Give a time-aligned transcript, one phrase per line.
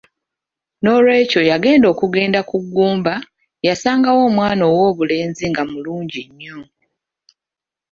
[0.81, 3.13] N’olwekyo yagenda okugenda ku ggumba,
[3.67, 6.59] yasangawo omwana ow’obulenzi nga mulungi nnyo.